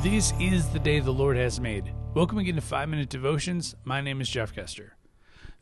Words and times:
This 0.00 0.32
is 0.38 0.68
the 0.68 0.78
day 0.78 1.00
the 1.00 1.10
Lord 1.10 1.36
has 1.36 1.58
made. 1.58 1.92
Welcome 2.14 2.38
again 2.38 2.54
to 2.54 2.60
5 2.60 2.88
Minute 2.88 3.08
Devotions. 3.08 3.74
My 3.82 4.00
name 4.00 4.20
is 4.20 4.28
Jeff 4.28 4.54
Kester. 4.54 4.96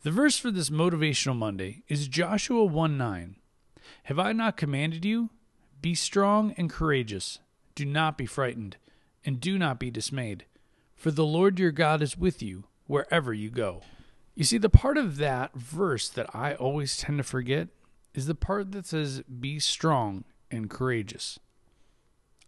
The 0.03 0.11
verse 0.11 0.37
for 0.37 0.51
this 0.51 0.69
motivational 0.69 1.35
Monday 1.35 1.81
is 1.87 2.07
Joshua 2.07 2.63
1 2.63 2.99
9. 2.99 3.37
Have 4.03 4.19
I 4.19 4.33
not 4.33 4.55
commanded 4.55 5.03
you? 5.03 5.31
Be 5.81 5.95
strong 5.95 6.53
and 6.55 6.69
courageous. 6.69 7.39
Do 7.73 7.83
not 7.83 8.15
be 8.15 8.27
frightened, 8.27 8.77
and 9.25 9.41
do 9.41 9.57
not 9.57 9.79
be 9.79 9.89
dismayed, 9.89 10.45
for 10.95 11.09
the 11.09 11.25
Lord 11.25 11.57
your 11.57 11.71
God 11.71 12.03
is 12.03 12.15
with 12.15 12.43
you 12.43 12.65
wherever 12.85 13.33
you 13.33 13.49
go. 13.49 13.81
You 14.35 14.43
see, 14.43 14.59
the 14.59 14.69
part 14.69 14.99
of 14.99 15.17
that 15.17 15.55
verse 15.55 16.09
that 16.09 16.29
I 16.35 16.53
always 16.53 16.95
tend 16.95 17.17
to 17.17 17.23
forget 17.23 17.69
is 18.13 18.27
the 18.27 18.35
part 18.35 18.71
that 18.73 18.85
says, 18.85 19.23
Be 19.23 19.57
strong 19.57 20.25
and 20.51 20.69
courageous. 20.69 21.39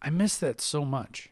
I 0.03 0.11
miss 0.11 0.37
that 0.37 0.61
so 0.61 0.85
much. 0.85 1.31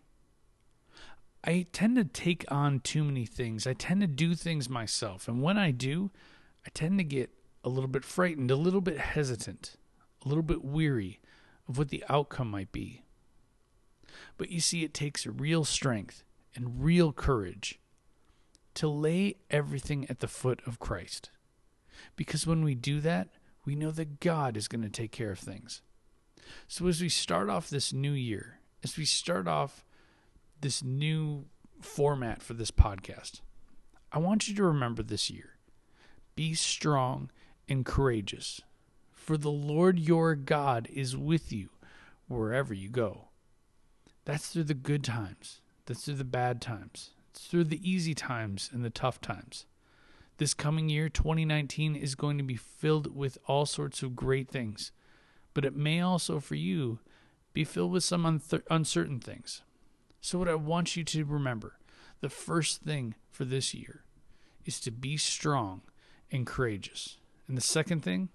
I 1.48 1.66
tend 1.72 1.96
to 1.96 2.04
take 2.04 2.44
on 2.50 2.82
too 2.82 3.06
many 3.06 3.26
things. 3.26 3.66
I 3.66 3.72
tend 3.74 4.02
to 4.02 4.08
do 4.08 4.36
things 4.36 4.70
myself. 4.70 5.30
And 5.30 5.42
when 5.42 5.58
I 5.58 5.72
do, 5.72 6.12
I 6.66 6.70
tend 6.74 6.98
to 6.98 7.05
get 7.05 7.30
a 7.64 7.70
little 7.70 7.88
bit 7.88 8.04
frightened, 8.04 8.52
a 8.52 8.58
little 8.58 8.82
bit 8.82 8.98
hesitant, 8.98 9.78
a 10.26 10.28
little 10.28 10.44
bit 10.44 10.66
weary 10.66 11.22
of 11.70 11.78
what 11.78 11.88
the 11.88 12.04
outcome 12.10 12.52
might 12.52 12.74
be. 12.74 13.04
But 14.38 14.52
you 14.52 14.60
see, 14.60 14.84
it 14.84 14.94
takes 14.94 15.26
real 15.26 15.64
strength 15.64 16.26
and 16.54 16.84
real 16.84 17.14
courage 17.14 17.80
to 18.74 18.90
lay 18.90 19.38
everything 19.50 20.05
at 20.10 20.20
the 20.20 20.27
foot 20.27 20.62
of 20.66 20.80
Christ. 20.80 21.30
Because 22.18 22.46
when 22.46 22.62
we 22.62 22.76
do 22.76 23.00
that, 23.00 23.30
we 23.64 23.74
know 23.74 23.91
that 23.91 24.20
God 24.20 24.58
is 24.58 24.68
going 24.68 24.84
to 24.84 24.90
take 24.90 25.14
care 25.14 25.32
of 25.32 25.40
things. 25.40 25.82
So 26.68 26.88
as 26.88 27.02
we 27.02 27.10
start 27.10 27.49
off 27.49 27.70
this 27.70 27.93
new 27.93 28.12
year, 28.12 28.60
as 28.84 28.98
we 28.98 29.05
start 29.05 29.48
off 29.48 29.86
this 30.62 30.84
new 30.84 31.46
format 31.82 32.41
for 32.41 32.54
this 32.54 32.72
podcast, 32.72 33.41
I 34.12 34.20
want 34.20 34.48
you 34.48 34.55
to 34.55 34.64
remember 34.64 35.04
this 35.04 35.30
year 35.30 35.58
be 36.36 36.54
strong 36.54 37.32
and 37.68 37.86
courageous, 37.86 38.62
for 39.12 39.38
the 39.38 39.52
Lord 39.52 39.99
your 39.99 40.36
God 40.36 40.88
is 40.91 41.18
with 41.18 41.52
you 41.52 41.70
wherever 42.27 42.74
you 42.74 42.90
go. 42.90 43.30
That's 44.26 44.49
through 44.49 44.66
the 44.66 44.74
good 44.74 45.04
times, 45.04 45.62
that's 45.86 46.05
through 46.05 46.16
the 46.16 46.24
bad 46.24 46.62
times, 46.62 47.12
it's 47.32 47.48
through 47.48 47.66
the 47.66 47.90
easy 47.90 48.14
times 48.14 48.70
and 48.71 48.84
the 48.84 48.90
tough 48.90 49.20
times. 49.21 49.66
This 50.38 50.54
coming 50.54 50.90
year, 50.90 51.10
2019, 51.10 51.96
is 51.96 52.14
going 52.14 52.38
to 52.38 52.44
be 52.44 52.55
filled 52.55 53.16
with 53.16 53.38
all 53.48 53.66
sorts 53.66 54.04
of 54.04 54.16
great 54.16 54.49
things, 54.49 54.92
but 55.54 55.66
it 55.66 55.76
may 55.76 55.99
also, 55.99 56.40
for 56.40 56.55
you, 56.55 56.99
be 57.54 57.64
filled 57.64 57.92
with 57.92 58.04
some 58.04 58.42
uncertain 58.70 59.20
things. 59.20 59.64
So, 60.28 60.38
what 60.40 60.50
I 60.50 60.56
want 60.56 60.98
you 60.98 61.06
to 61.06 61.24
remember 61.24 61.78
the 62.20 62.28
first 62.28 62.82
thing 62.82 63.16
for 63.32 63.46
this 63.46 63.74
year 63.74 64.03
is 64.66 64.81
to 64.81 64.92
be 64.92 65.16
strong 65.16 65.84
and 66.30 66.46
courageous. 66.46 67.16
And 67.47 67.56
the 67.56 67.62
second 67.62 68.02
thing 68.02 68.28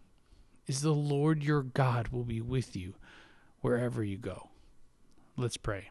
is 0.66 0.80
the 0.80 0.94
Lord 0.94 1.44
your 1.44 1.62
God 1.62 2.08
will 2.08 2.24
be 2.24 2.40
with 2.40 2.74
you 2.74 2.94
wherever 3.60 4.02
you 4.02 4.16
go. 4.16 4.48
Let's 5.36 5.58
pray. 5.58 5.90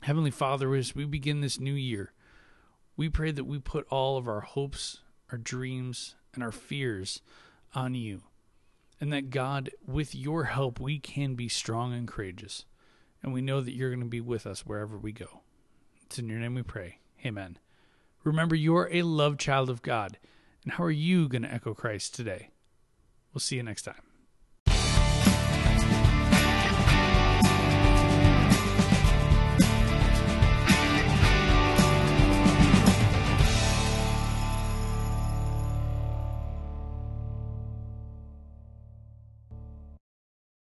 Heavenly 0.00 0.30
Father, 0.30 0.74
as 0.74 0.94
we 0.94 1.04
begin 1.04 1.42
this 1.42 1.60
new 1.60 1.74
year, 1.74 2.14
we 2.96 3.10
pray 3.10 3.32
that 3.32 3.44
we 3.44 3.58
put 3.58 3.86
all 3.90 4.16
of 4.16 4.26
our 4.26 4.40
hopes, 4.40 5.00
our 5.30 5.36
dreams, 5.36 6.14
and 6.32 6.42
our 6.42 6.52
fears 6.52 7.20
on 7.74 7.94
you. 7.94 8.22
And 8.98 9.12
that 9.12 9.28
God, 9.28 9.72
with 9.86 10.14
your 10.14 10.44
help, 10.44 10.80
we 10.80 10.98
can 10.98 11.34
be 11.34 11.48
strong 11.48 11.92
and 11.92 12.08
courageous 12.08 12.64
and 13.22 13.32
we 13.32 13.40
know 13.40 13.60
that 13.60 13.74
you're 13.74 13.90
going 13.90 14.00
to 14.00 14.06
be 14.06 14.20
with 14.20 14.46
us 14.46 14.66
wherever 14.66 14.98
we 14.98 15.12
go. 15.12 15.40
It's 16.04 16.18
in 16.18 16.28
your 16.28 16.38
name 16.38 16.54
we 16.54 16.62
pray. 16.62 16.98
Amen. 17.24 17.58
Remember, 18.24 18.54
you 18.54 18.76
are 18.76 18.88
a 18.92 19.02
loved 19.02 19.40
child 19.40 19.70
of 19.70 19.82
God. 19.82 20.18
And 20.64 20.74
how 20.74 20.84
are 20.84 20.90
you 20.90 21.28
going 21.28 21.42
to 21.42 21.52
echo 21.52 21.74
Christ 21.74 22.14
today? 22.14 22.50
We'll 23.32 23.40
see 23.40 23.56
you 23.56 23.62
next 23.62 23.82
time. 23.82 24.11